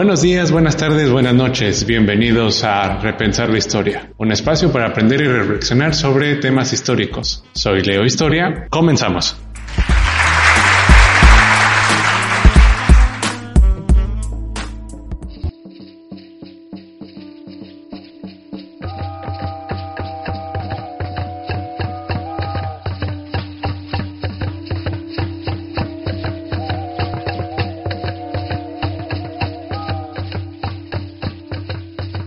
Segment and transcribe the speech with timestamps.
[0.00, 1.84] Buenos días, buenas tardes, buenas noches.
[1.84, 7.44] Bienvenidos a Repensar la Historia, un espacio para aprender y reflexionar sobre temas históricos.
[7.52, 8.66] Soy Leo Historia.
[8.70, 9.36] Comenzamos.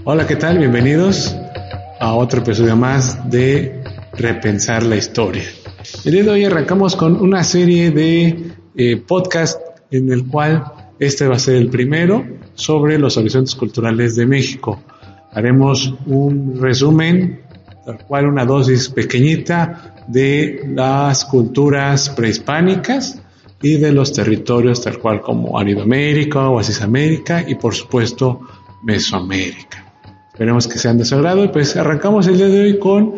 [0.06, 0.58] Hola, ¿qué tal?
[0.58, 1.34] Bienvenidos
[1.98, 3.82] a otro episodio más de
[4.12, 5.46] Repensar la Historia.
[6.04, 10.66] El día de hoy arrancamos con una serie de eh, podcast en el cual
[11.00, 14.84] este va a ser el primero sobre los horizontes culturales de México.
[15.32, 17.40] Haremos un resumen,
[17.86, 23.22] tal cual una dosis pequeñita de las culturas prehispánicas
[23.62, 26.50] y de los territorios tal cual como Aridoamérica,
[26.82, 28.42] América y por supuesto
[28.84, 29.93] Mesoamérica.
[30.34, 33.14] Esperemos que sean de su agrado y pues arrancamos el día de hoy con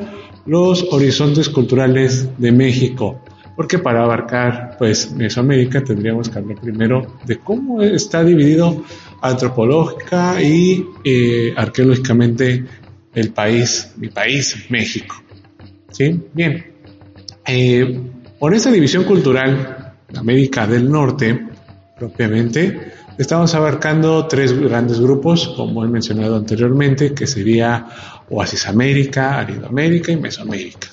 [0.45, 3.21] los horizontes culturales de México.
[3.55, 8.83] Porque para abarcar pues Mesoamérica tendríamos que hablar primero de cómo está dividido
[9.21, 12.65] antropológica y eh, arqueológicamente
[13.13, 15.15] el país, mi país, México.
[15.91, 16.19] ¿Sí?
[16.33, 16.65] Bien.
[17.47, 17.97] Eh,
[18.37, 21.47] por esa división cultural, América del Norte,
[21.97, 27.87] propiamente, Estamos abarcando tres grandes grupos, como he mencionado anteriormente, que sería
[28.29, 30.89] Oasis América, Aridoamérica y Mesoamérica.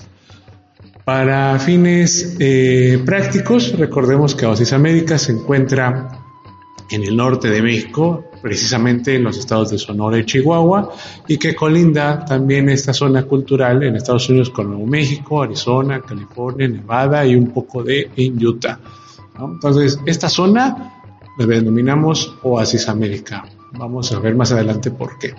[1.05, 6.11] Para fines eh, prácticos, recordemos que Oasis América se encuentra
[6.93, 10.93] en el norte de México, precisamente en los estados de Sonora y Chihuahua,
[11.27, 16.69] y que colinda también esta zona cultural en Estados Unidos con Nuevo México, Arizona, California,
[16.69, 18.79] Nevada y un poco de en Utah.
[19.41, 21.02] Entonces, esta zona
[21.39, 23.45] le denominamos Oasis América.
[23.73, 25.35] Vamos a ver más adelante por qué.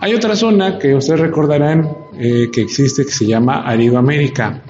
[0.00, 4.62] Hay otra zona que ustedes recordarán eh, que existe que se llama Aridoamérica,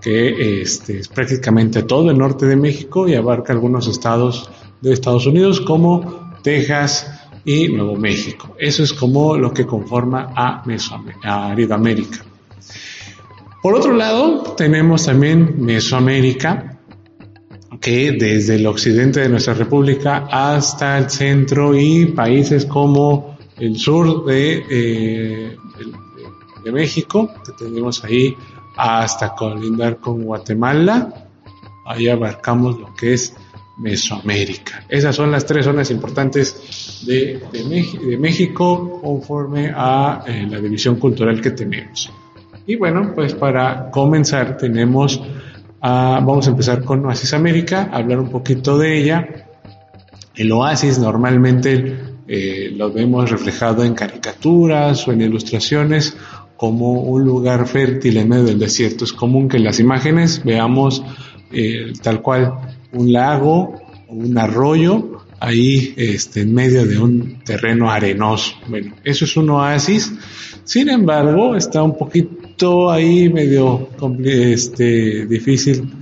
[0.00, 4.50] que este, es prácticamente todo el norte de México y abarca algunos estados
[4.80, 7.10] de Estados Unidos como Texas
[7.44, 8.54] y Nuevo México.
[8.58, 10.62] Eso es como lo que conforma a,
[11.24, 12.24] a Aridoamérica.
[13.62, 16.77] Por otro lado, tenemos también Mesoamérica,
[17.80, 24.24] que desde el occidente de nuestra república hasta el centro y países como el sur
[24.24, 25.56] de, eh,
[26.64, 28.36] de, México, que tenemos ahí
[28.76, 31.28] hasta colindar con Guatemala,
[31.86, 33.34] ahí abarcamos lo que es
[33.78, 34.84] Mesoamérica.
[34.88, 41.40] Esas son las tres zonas importantes de, de México conforme a eh, la división cultural
[41.40, 42.10] que tenemos.
[42.66, 45.22] Y bueno, pues para comenzar tenemos
[45.80, 49.28] Ah, vamos a empezar con Oasis América, hablar un poquito de ella.
[50.34, 51.96] El oasis normalmente
[52.26, 56.16] eh, lo vemos reflejado en caricaturas o en ilustraciones
[56.56, 59.04] como un lugar fértil en medio del desierto.
[59.04, 61.04] Es común que en las imágenes veamos
[61.52, 62.54] eh, tal cual
[62.92, 63.74] un lago
[64.08, 68.56] o un arroyo ahí este, en medio de un terreno arenoso.
[68.66, 70.12] Bueno, eso es un oasis.
[70.64, 72.37] Sin embargo, está un poquito
[72.90, 73.88] ahí medio
[74.24, 75.92] este, difícil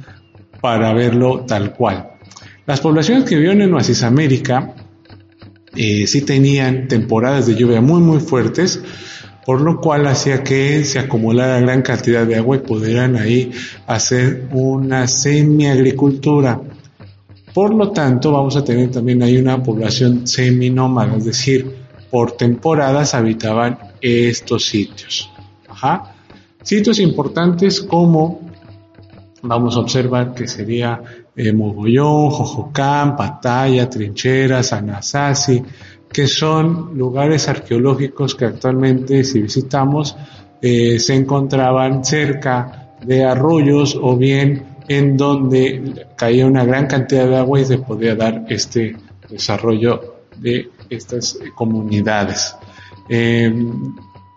[0.61, 2.11] para verlo tal cual.
[2.67, 4.75] Las poblaciones que vivían en Oasis América
[5.75, 8.81] eh, sí tenían temporadas de lluvia muy muy fuertes,
[9.45, 13.53] por lo cual hacía que se acumulara gran cantidad de agua y pudieran ahí
[13.87, 16.61] hacer una semi-agricultura.
[17.55, 21.77] Por lo tanto, vamos a tener también ahí una población semi-nómada, es decir,
[22.11, 25.31] por temporadas habitaban estos sitios.
[25.69, 26.16] Ajá.
[26.67, 28.41] Sitios importantes como
[29.41, 31.01] vamos a observar que sería
[31.37, 35.63] eh, Mogollón, Jojocán, Pataya, Trincheras, Anasazi,
[36.13, 40.17] que son lugares arqueológicos que actualmente si visitamos
[40.61, 47.37] eh, se encontraban cerca de arroyos o bien en donde caía una gran cantidad de
[47.37, 48.97] agua y se podía dar este
[49.31, 52.57] desarrollo de estas comunidades.
[53.09, 53.55] Eh,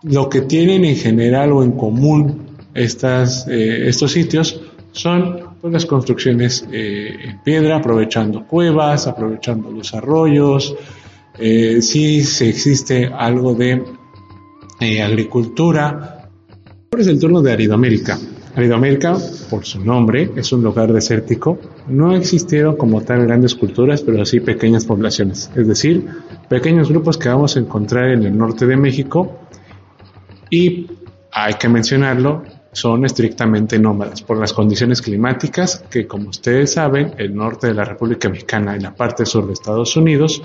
[0.03, 4.61] lo que tienen en general o en común estas, eh, estos sitios
[4.91, 10.75] son pues, las construcciones eh, en piedra, aprovechando cuevas, aprovechando los arroyos.
[11.37, 13.83] Eh, se existe algo de
[15.01, 16.29] agricultura.
[16.91, 18.17] Ahora es el turno de Aridoamérica.
[18.55, 19.17] Aridoamérica,
[19.49, 21.59] por su nombre, es un lugar desértico.
[21.87, 26.07] No existieron como tal grandes culturas, pero sí pequeñas poblaciones, es decir,
[26.49, 29.39] pequeños grupos que vamos a encontrar en el norte de México
[30.49, 30.87] y
[31.31, 37.35] hay que mencionarlo, son estrictamente nómadas por las condiciones climáticas que, como ustedes saben, el
[37.35, 40.41] norte de la República Mexicana y la parte sur de Estados Unidos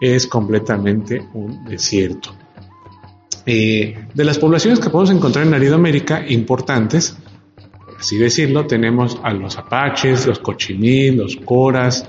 [0.00, 2.34] es completamente un desierto.
[3.46, 7.16] Eh, de las poblaciones que podemos encontrar en Aridoamérica, importantes,
[7.54, 12.06] por así decirlo, tenemos a los apaches, los cochimí, los coras,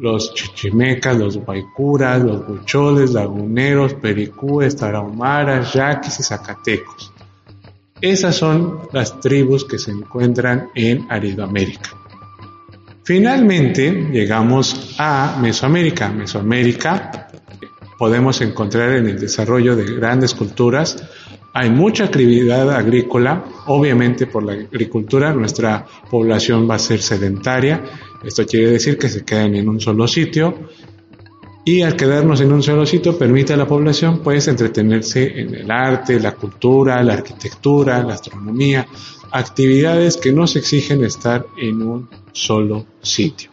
[0.00, 7.12] los chichimecas, los guaycuras, los huicholes, laguneros, pericúes, tarahumaras, yaquis y zacatecos.
[8.00, 11.90] Esas son las tribus que se encuentran en Aridoamérica.
[13.04, 16.08] Finalmente llegamos a Mesoamérica.
[16.08, 17.28] Mesoamérica
[17.98, 21.02] podemos encontrar en el desarrollo de grandes culturas.
[21.58, 27.82] Hay mucha actividad agrícola, obviamente por la agricultura nuestra población va a ser sedentaria,
[28.22, 30.54] esto quiere decir que se quedan en un solo sitio
[31.64, 35.70] y al quedarnos en un solo sitio permite a la población pues entretenerse en el
[35.70, 38.86] arte, la cultura, la arquitectura, la astronomía,
[39.32, 43.50] actividades que no se exigen estar en un solo sitio.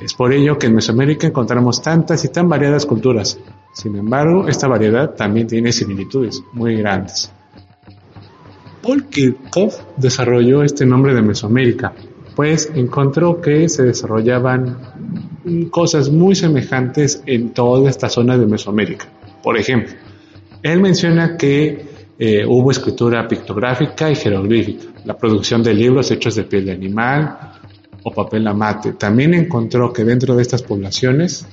[0.00, 3.40] Es por ello que en Mesoamérica encontramos tantas y tan variadas culturas.
[3.72, 7.32] Sin embargo, esta variedad también tiene similitudes muy grandes.
[8.82, 11.92] Paul Kirchhoff desarrolló este nombre de Mesoamérica,
[12.34, 14.78] pues encontró que se desarrollaban
[15.70, 19.06] cosas muy semejantes en toda esta zona de Mesoamérica.
[19.42, 19.92] Por ejemplo,
[20.62, 21.86] él menciona que
[22.18, 27.38] eh, hubo escritura pictográfica y jeroglífica, la producción de libros hechos de piel de animal
[28.02, 28.92] o papel amate.
[28.92, 31.46] También encontró que dentro de estas poblaciones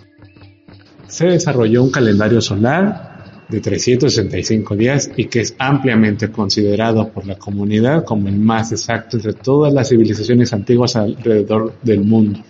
[1.08, 3.17] se desarrolló un calendario solar
[3.50, 9.18] de 365 días y que es ampliamente considerado por la comunidad como el más exacto
[9.18, 12.42] entre todas las civilizaciones antiguas alrededor del mundo.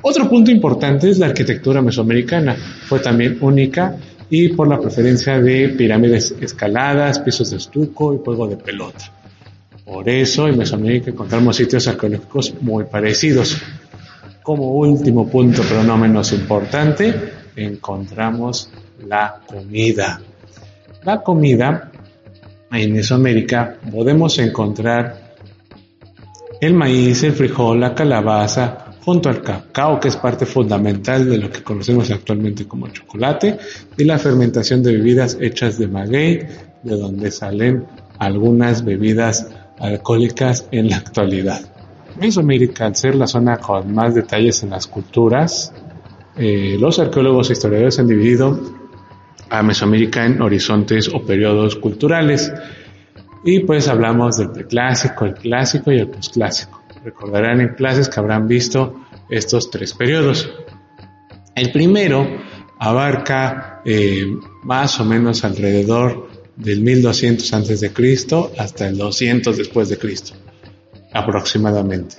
[0.00, 2.56] Otro punto importante es la arquitectura mesoamericana.
[2.86, 3.96] Fue también única
[4.30, 9.12] y por la preferencia de pirámides escaladas, pisos de estuco y juego de pelota.
[9.84, 13.56] Por eso en Mesoamérica encontramos sitios arqueológicos muy parecidos.
[14.42, 17.14] Como último punto, pero no menos importante,
[17.56, 18.70] encontramos
[19.06, 20.20] la comida.
[21.04, 21.90] La comida
[22.70, 25.28] en Mesoamérica podemos encontrar
[26.60, 31.50] el maíz, el frijol, la calabaza, junto al cacao, que es parte fundamental de lo
[31.50, 33.58] que conocemos actualmente como chocolate,
[33.96, 36.46] y la fermentación de bebidas hechas de maguey,
[36.82, 37.86] de donde salen
[38.18, 39.48] algunas bebidas
[39.78, 41.60] alcohólicas en la actualidad.
[42.20, 45.72] Mesoamérica, al ser la zona con más detalles en las culturas,
[46.36, 48.77] eh, los arqueólogos e historiadores han dividido
[49.50, 52.52] a Mesoamérica en horizontes o periodos culturales.
[53.44, 56.82] Y pues hablamos del preclásico, el clásico y el posclásico.
[57.04, 59.00] Recordarán en clases que habrán visto
[59.30, 60.50] estos tres periodos.
[61.54, 62.26] El primero
[62.78, 64.26] abarca eh,
[64.64, 70.34] más o menos alrededor del 1200 antes de Cristo hasta el 200 después de Cristo,
[71.12, 72.16] aproximadamente.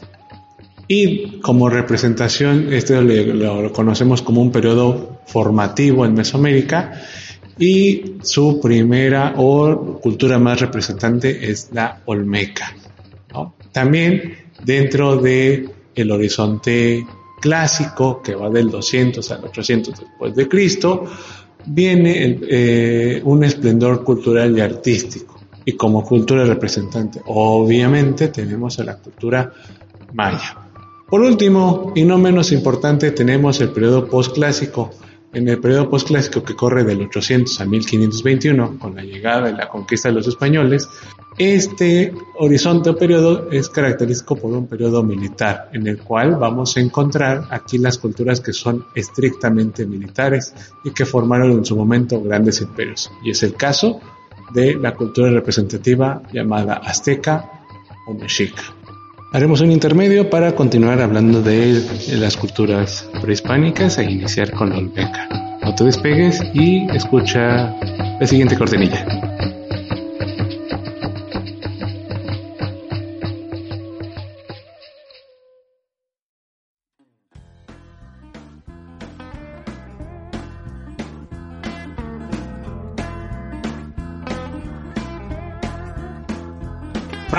[0.88, 7.02] Y como representación, este lo, conocemos como un periodo formativo en Mesoamérica
[7.58, 12.76] y su primera o cultura más representante es la Olmeca.
[13.72, 15.70] También dentro de
[16.10, 17.06] horizonte
[17.42, 21.06] clásico que va del 200 al 800 después de Cristo,
[21.66, 25.40] viene eh, un esplendor cultural y artístico.
[25.66, 29.52] Y como cultura representante, obviamente tenemos a la cultura
[30.14, 30.58] maya.
[31.08, 34.92] Por último, y no menos importante, tenemos el periodo postclásico.
[35.32, 39.70] En el periodo postclásico que corre del 800 a 1521, con la llegada y la
[39.70, 40.90] conquista de los españoles,
[41.38, 46.80] este horizonte o periodo es característico por un periodo militar, en el cual vamos a
[46.80, 52.60] encontrar aquí las culturas que son estrictamente militares y que formaron en su momento grandes
[52.62, 53.12] imperios.
[53.24, 54.02] Y es el caso
[54.52, 57.64] de la cultura representativa llamada azteca
[58.08, 58.79] o mexica.
[59.32, 61.84] Haremos un intermedio para continuar hablando de
[62.18, 65.30] las culturas prehispánicas e iniciar con la Olmeca.
[65.62, 67.76] No te despegues y escucha
[68.20, 69.06] la siguiente cortinilla.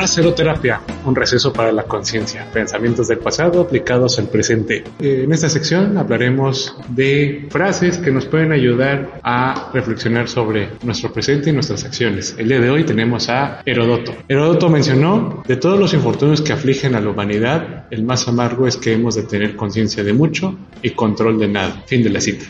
[0.00, 4.83] Fraseroterapia, un receso para la conciencia, pensamientos del pasado aplicados al presente.
[4.99, 11.12] Eh, en esta sección hablaremos de frases que nos pueden ayudar a reflexionar sobre nuestro
[11.12, 12.35] presente y nuestras acciones.
[12.38, 14.14] El día de hoy tenemos a Herodoto.
[14.26, 18.78] Herodoto mencionó, de todos los infortunios que afligen a la humanidad, el más amargo es
[18.78, 21.83] que hemos de tener conciencia de mucho y control de nada.
[21.85, 22.47] Fin de la cita.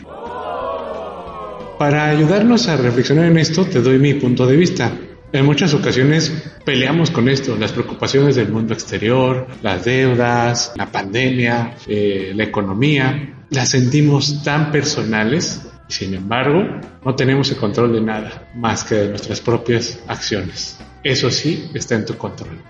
[1.77, 4.93] Para ayudarnos a reflexionar en esto, te doy mi punto de vista.
[5.33, 11.75] En muchas ocasiones peleamos con esto, las preocupaciones del mundo exterior, las deudas, la pandemia,
[11.87, 16.63] eh, la economía, las sentimos tan personales Sin embargo,
[17.03, 20.79] no tenemos el control de nada más que de nuestras propias acciones.
[21.03, 22.61] Eso sí está en tu control.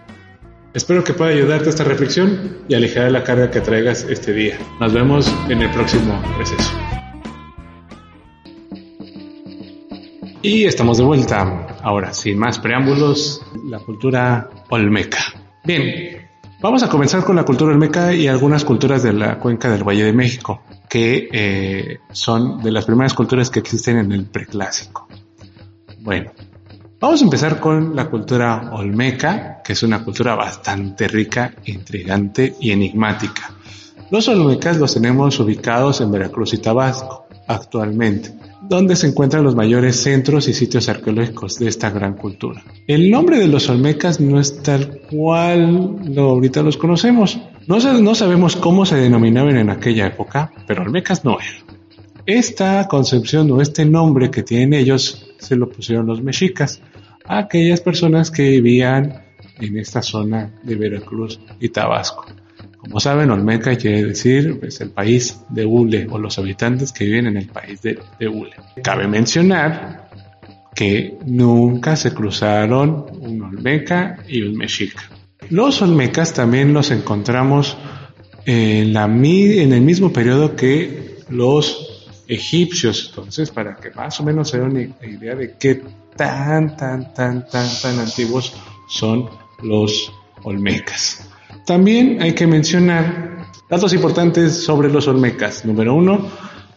[0.73, 4.57] Espero que pueda ayudarte esta reflexión y alejar la carga que traigas este día.
[4.79, 6.71] Nos vemos en el próximo receso.
[10.41, 11.70] Y estamos de vuelta.
[11.83, 15.19] Ahora, sin más preámbulos, la cultura olmeca.
[15.63, 16.27] Bien,
[16.61, 20.03] vamos a comenzar con la cultura olmeca y algunas culturas de la cuenca del Valle
[20.03, 25.07] de México, que eh, son de las primeras culturas que existen en el preclásico.
[26.01, 26.31] Bueno,
[26.99, 32.71] vamos a empezar con la cultura olmeca, que es una cultura bastante rica, intrigante y
[32.71, 33.53] enigmática.
[34.11, 39.97] Los olmecas los tenemos ubicados en Veracruz y Tabasco actualmente donde se encuentran los mayores
[39.97, 42.63] centros y sitios arqueológicos de esta gran cultura.
[42.87, 47.37] El nombre de los olmecas no es tal cual lo, ahorita los conocemos.
[47.67, 51.65] No, no sabemos cómo se denominaban en aquella época, pero olmecas no eran.
[52.25, 56.81] Esta concepción o este nombre que tienen ellos se lo pusieron los mexicas
[57.25, 59.25] a aquellas personas que vivían
[59.59, 62.25] en esta zona de Veracruz y Tabasco.
[62.81, 67.27] Como saben, Olmeca quiere decir pues, el país de Hule o los habitantes que viven
[67.27, 68.81] en el país de, de.
[68.83, 70.09] Cabe mencionar
[70.73, 75.03] que nunca se cruzaron un Olmeca y un Mexica.
[75.51, 77.77] Los Olmecas también los encontramos
[78.45, 83.09] en el mismo periodo que los egipcios.
[83.09, 85.83] Entonces, para que más o menos se den una idea de qué
[86.15, 88.53] tan, tan, tan, tan, tan antiguos
[88.89, 89.29] son
[89.61, 90.11] los
[90.43, 91.30] Olmecas.
[91.65, 95.65] También hay que mencionar datos importantes sobre los olmecas.
[95.65, 96.29] Número uno,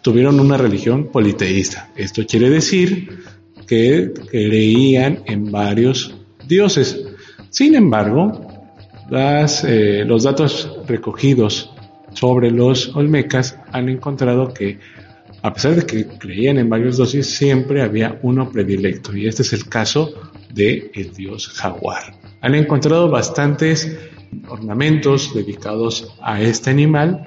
[0.02, 1.90] tuvieron una religión politeísta.
[1.96, 3.24] Esto quiere decir
[3.66, 6.14] que creían en varios
[6.46, 7.02] dioses.
[7.50, 8.46] Sin embargo,
[9.10, 11.70] eh, los datos recogidos
[12.12, 14.78] sobre los olmecas han encontrado que
[15.44, 19.52] a pesar de que creían en varios dioses, siempre había uno predilecto y este es
[19.52, 20.14] el caso
[20.50, 22.14] de el dios jaguar.
[22.40, 23.94] Han encontrado bastantes
[24.48, 27.26] ornamentos dedicados a este animal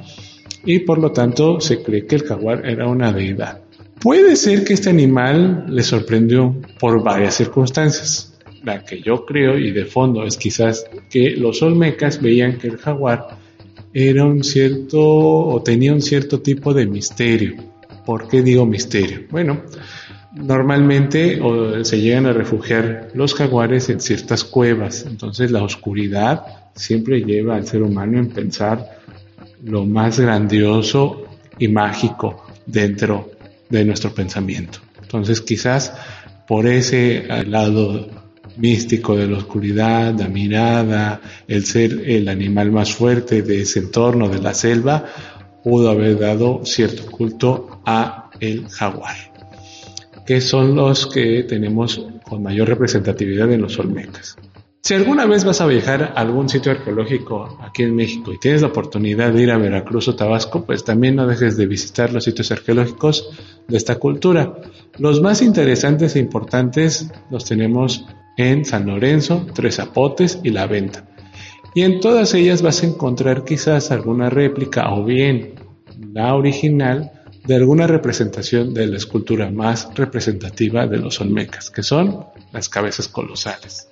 [0.65, 3.61] y por lo tanto se cree que el jaguar era una deidad.
[3.99, 8.37] Puede ser que este animal le sorprendió por varias circunstancias.
[8.63, 12.77] La que yo creo y de fondo es quizás que los olmecas veían que el
[12.77, 13.37] jaguar
[13.93, 17.55] era un cierto o tenía un cierto tipo de misterio.
[18.05, 19.21] ¿Por qué digo misterio?
[19.31, 19.61] Bueno,
[20.39, 21.39] normalmente
[21.83, 26.43] se llegan a refugiar los jaguares en ciertas cuevas, entonces la oscuridad
[26.75, 28.99] siempre lleva al ser humano en pensar
[29.63, 31.23] lo más grandioso
[31.57, 33.31] y mágico dentro
[33.69, 34.79] de nuestro pensamiento.
[35.01, 35.93] Entonces quizás
[36.47, 38.07] por ese lado
[38.57, 44.29] místico de la oscuridad, la mirada, el ser el animal más fuerte de ese entorno
[44.29, 45.05] de la selva,
[45.63, 49.15] pudo haber dado cierto culto a el jaguar,
[50.27, 54.35] que son los que tenemos con mayor representatividad en los olmecas.
[54.81, 58.61] Si alguna vez vas a viajar a algún sitio arqueológico aquí en México y tienes
[58.61, 62.25] la oportunidad de ir a Veracruz o Tabasco, pues también no dejes de visitar los
[62.25, 63.29] sitios arqueológicos
[63.67, 64.57] de esta cultura.
[64.97, 68.05] Los más interesantes e importantes los tenemos
[68.35, 71.07] en San Lorenzo, Tres Zapotes y La Venta.
[71.73, 75.55] Y en todas ellas vas a encontrar quizás alguna réplica o bien
[76.13, 77.11] la original
[77.47, 83.07] de alguna representación de la escultura más representativa de los olmecas, que son las cabezas
[83.07, 83.87] colosales.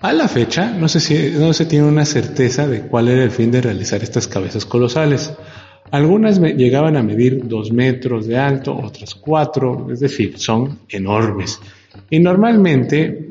[0.00, 4.02] A la fecha no se, tiene una certeza de cuál era el fin de realizar
[4.02, 5.32] estas cabezas colosales.
[5.92, 11.60] Algunas llegaban a medir dos metros de alto, otras cuatro, es decir, son enormes.
[12.10, 13.28] Y normalmente,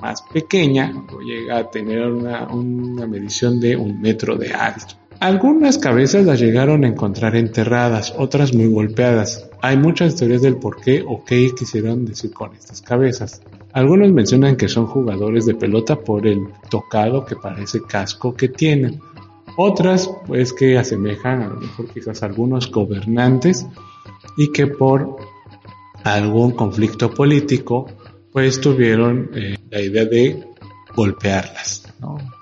[0.00, 0.92] más pequeña,
[1.24, 4.96] llega a tener una medición de un metro de alto.
[5.22, 9.48] Algunas cabezas las llegaron a encontrar enterradas, otras muy golpeadas.
[9.60, 13.40] Hay muchas teorías del por qué o qué quisieron decir con estas cabezas.
[13.72, 19.00] Algunos mencionan que son jugadores de pelota por el tocado que parece casco que tienen.
[19.56, 23.64] Otras, pues que asemejan a lo mejor quizás algunos gobernantes
[24.36, 25.18] y que por
[26.02, 27.86] algún conflicto político,
[28.32, 30.48] pues tuvieron eh, la idea de
[30.96, 31.81] golpearlas,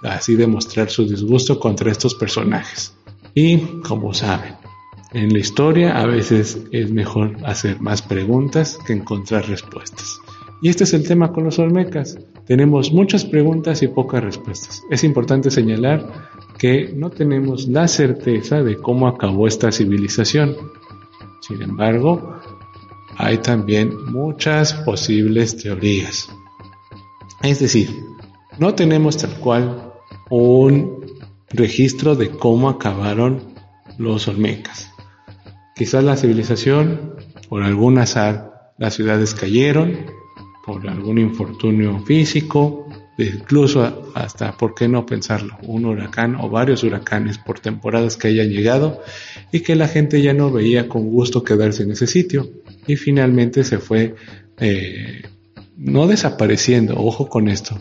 [0.03, 2.95] así demostrar su disgusto contra estos personajes.
[3.35, 4.55] Y como saben,
[5.13, 10.21] en la historia a veces es mejor hacer más preguntas que encontrar respuestas.
[10.63, 12.19] Y este es el tema con los olmecas.
[12.47, 14.83] Tenemos muchas preguntas y pocas respuestas.
[14.91, 20.55] Es importante señalar que no tenemos la certeza de cómo acabó esta civilización.
[21.41, 22.37] Sin embargo,
[23.17, 26.29] hay también muchas posibles teorías.
[27.43, 28.10] Es decir,
[28.59, 29.93] no tenemos tal cual
[30.29, 31.07] un
[31.51, 33.43] registro de cómo acabaron
[33.99, 34.91] los olmecas.
[35.75, 37.17] Quizás la civilización
[37.49, 40.07] por algún azar las ciudades cayeron,
[40.65, 42.87] por algún infortunio físico,
[43.19, 45.59] incluso hasta, ¿por qué no pensarlo?
[45.63, 49.03] Un huracán o varios huracanes por temporadas que hayan llegado
[49.53, 52.49] y que la gente ya no veía con gusto quedarse en ese sitio
[52.87, 54.15] y finalmente se fue
[54.59, 55.23] eh,
[55.77, 57.79] no desapareciendo, ojo con esto,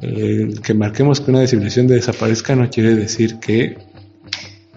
[0.00, 3.76] que marquemos que una civilización desaparezca no quiere decir que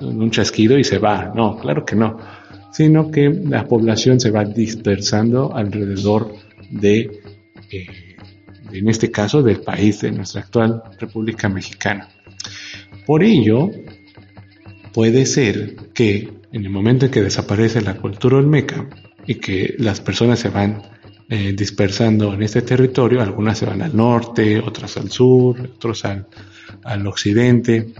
[0.02, 2.18] un chasquido y se va, no, claro que no,
[2.74, 6.34] sino que la población se va dispersando alrededor
[6.72, 7.22] de,
[7.72, 8.16] eh,
[8.72, 12.10] en este caso, del país, de nuestra actual República Mexicana.
[13.06, 13.70] Por ello,
[14.92, 18.88] puede ser que en el momento en que desaparece la cultura olmeca
[19.26, 20.82] y que las personas se van
[21.36, 26.28] eh, dispersando en este territorio, algunas se van al norte, otras al sur, otros al,
[26.84, 27.92] al occidente.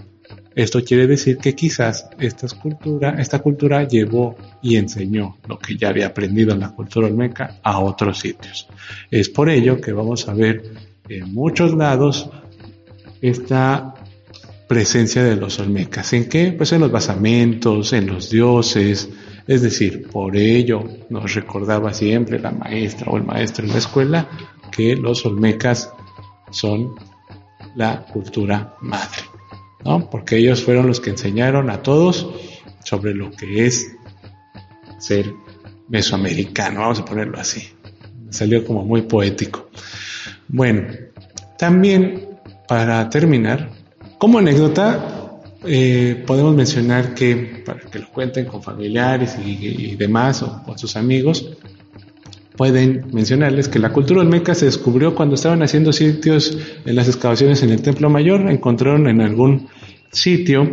[0.54, 5.88] Esto quiere decir que quizás esta cultura, esta cultura llevó y enseñó lo que ya
[5.88, 8.68] había aprendido en la cultura olmeca a otros sitios.
[9.10, 10.62] Es por ello que vamos a ver
[11.08, 12.30] en muchos lados
[13.20, 13.94] esta
[14.68, 16.12] presencia de los olmecas.
[16.12, 16.52] ¿En qué?
[16.52, 19.08] Pues en los basamentos, en los dioses,
[19.46, 24.28] es decir, por ello nos recordaba siempre la maestra o el maestro en la escuela
[24.70, 25.92] que los olmecas
[26.50, 26.94] son
[27.76, 29.22] la cultura madre,
[29.84, 30.08] ¿no?
[30.08, 32.28] Porque ellos fueron los que enseñaron a todos
[32.84, 33.96] sobre lo que es
[34.98, 35.34] ser
[35.88, 37.68] mesoamericano, vamos a ponerlo así.
[38.30, 39.68] Salió como muy poético.
[40.48, 40.88] Bueno,
[41.58, 42.28] también
[42.66, 43.70] para terminar,
[44.18, 45.13] como anécdota,
[45.66, 50.96] eh, podemos mencionar que, para que lo cuenten con familiares y, demás o con sus
[50.96, 51.50] amigos,
[52.56, 57.62] pueden mencionarles que la cultura olmeca se descubrió cuando estaban haciendo sitios en las excavaciones
[57.62, 59.68] en el Templo Mayor, encontraron en algún
[60.12, 60.68] sitio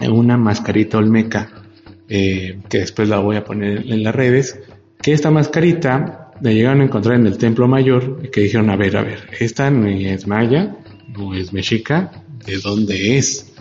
[0.00, 1.50] una mascarita olmeca,
[2.08, 4.60] eh, que después la voy a poner en las redes,
[5.00, 8.76] que esta mascarita la llegaron a encontrar en el Templo Mayor y que dijeron, a
[8.76, 10.76] ver, a ver, esta no es maya,
[11.16, 12.10] no es mexica,
[12.44, 13.55] ¿de dónde es?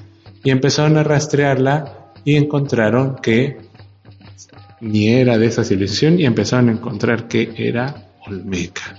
[0.45, 3.57] Y empezaron a rastrearla y encontraron que
[4.79, 8.95] ni era de esa civilización y empezaron a encontrar que era olmeca.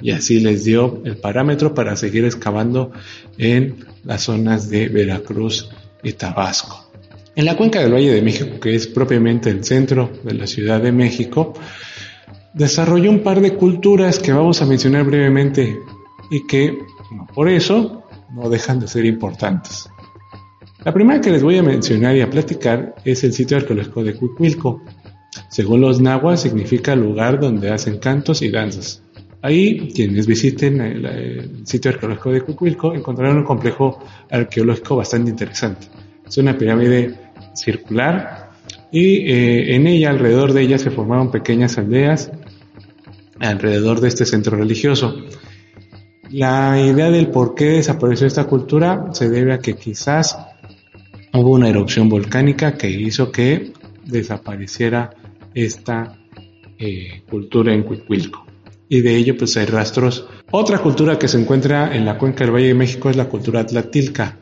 [0.00, 2.92] Y así les dio el parámetro para seguir excavando
[3.36, 5.68] en las zonas de Veracruz
[6.02, 6.90] y Tabasco.
[7.36, 10.80] En la cuenca del Valle de México, que es propiamente el centro de la Ciudad
[10.80, 11.52] de México,
[12.54, 15.78] desarrolló un par de culturas que vamos a mencionar brevemente
[16.30, 16.78] y que,
[17.34, 19.90] por eso, no dejan de ser importantes.
[20.84, 24.14] La primera que les voy a mencionar y a platicar es el sitio arqueológico de
[24.14, 24.82] Cuicuilco.
[25.50, 29.02] Según los nahuas, significa lugar donde hacen cantos y danzas.
[29.42, 33.98] Ahí, quienes visiten el, sitio arqueológico de Cuicuilco encontrarán un complejo
[34.30, 35.86] arqueológico bastante interesante.
[36.26, 37.14] Es una pirámide
[37.54, 38.50] circular
[38.90, 42.30] y eh, en ella, alrededor de ella, se formaron pequeñas aldeas
[43.38, 45.14] alrededor de este centro religioso.
[46.30, 50.38] La idea del por qué desapareció esta cultura se debe a que quizás
[51.32, 53.72] hubo una erupción volcánica que hizo que
[54.04, 55.10] desapareciera
[55.54, 56.18] esta
[56.78, 58.46] eh, cultura en Cuicuilco.
[58.88, 60.26] Y de ello pues hay rastros.
[60.50, 63.64] Otra cultura que se encuentra en la cuenca del Valle de México es la cultura
[63.64, 64.36] tlatilca.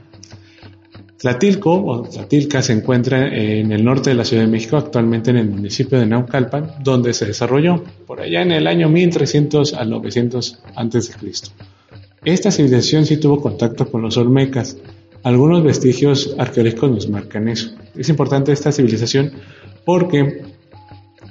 [1.18, 5.38] Tlatilco o Tlatilca se encuentra en el norte de la Ciudad de México, actualmente en
[5.38, 10.60] el municipio de Naucalpan, donde se desarrolló por allá en el año 1300 al 900
[10.76, 11.12] a.C.
[12.24, 14.76] Esta civilización sí tuvo contacto con los olmecas,
[15.22, 17.70] algunos vestigios arqueológicos nos marcan eso.
[17.96, 19.32] Es importante esta civilización
[19.84, 20.42] porque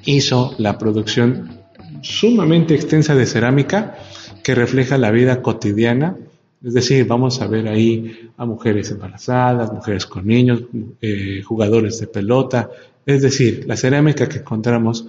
[0.06, 1.58] hizo la producción
[2.02, 3.98] sumamente extensa de cerámica
[4.44, 6.18] que refleja la vida cotidiana.
[6.64, 10.64] Es decir, vamos a ver ahí a mujeres embarazadas, mujeres con niños,
[11.02, 12.70] eh, jugadores de pelota.
[13.06, 15.06] Es decir, la cerámica que encontramos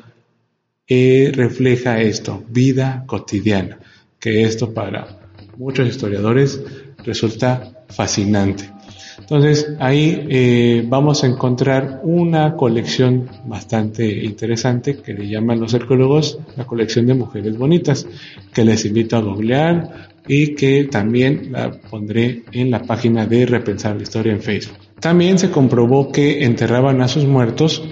[0.87, 3.79] eh, refleja esto, vida cotidiana,
[4.19, 5.19] que esto para
[5.57, 6.63] muchos historiadores
[7.05, 8.71] resulta fascinante.
[9.19, 16.39] Entonces ahí eh, vamos a encontrar una colección bastante interesante que le llaman los arqueólogos
[16.57, 18.07] la colección de mujeres bonitas,
[18.55, 23.97] que les invito a googlear y que también la pondré en la página de Repensar
[23.97, 24.79] la Historia en Facebook.
[25.01, 27.83] También se comprobó que enterraban a sus muertos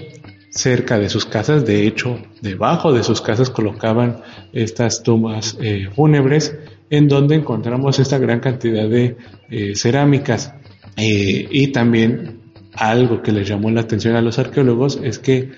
[0.49, 4.21] cerca de sus casas, de hecho, debajo de sus casas colocaban
[4.53, 6.57] estas tumbas eh, fúnebres
[6.89, 9.17] en donde encontramos esta gran cantidad de
[9.49, 10.53] eh, cerámicas.
[10.95, 12.41] Eh, y también
[12.73, 15.51] algo que les llamó la atención a los arqueólogos es que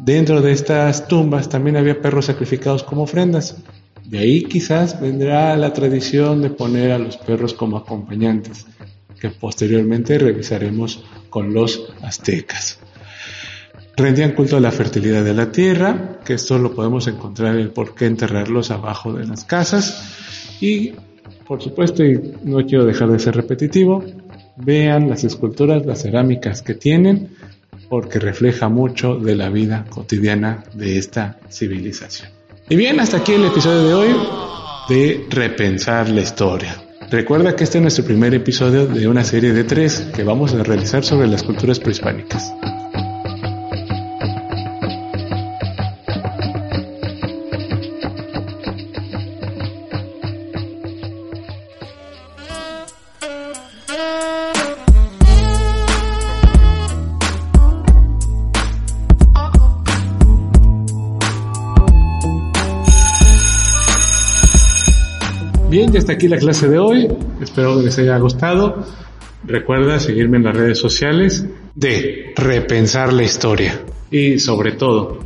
[0.00, 3.62] dentro de estas tumbas también había perros sacrificados como ofrendas.
[4.04, 8.66] De ahí quizás vendrá la tradición de poner a los perros como acompañantes,
[9.20, 12.78] que posteriormente revisaremos con los aztecas.
[13.96, 17.94] Rendían culto a la fertilidad de la tierra, que esto lo podemos encontrar en por
[17.94, 20.56] qué enterrarlos abajo de las casas.
[20.60, 20.92] Y,
[21.46, 24.04] por supuesto, y no quiero dejar de ser repetitivo,
[24.56, 27.30] vean las esculturas, las cerámicas que tienen,
[27.88, 32.30] porque refleja mucho de la vida cotidiana de esta civilización.
[32.68, 34.08] Y bien, hasta aquí el episodio de hoy
[34.88, 36.74] de Repensar la Historia.
[37.10, 40.62] Recuerda que este es nuestro primer episodio de una serie de tres que vamos a
[40.62, 42.54] realizar sobre las culturas prehispánicas.
[65.92, 67.06] Ya está aquí la clase de hoy.
[67.42, 68.82] Espero que les haya gustado.
[69.44, 73.78] Recuerda seguirme en las redes sociales de Repensar la Historia.
[74.10, 75.18] Y sobre todo,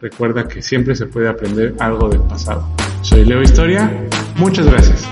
[0.00, 2.66] recuerda que siempre se puede aprender algo del pasado.
[3.02, 4.08] Soy Leo Historia.
[4.36, 5.06] Muchas gracias.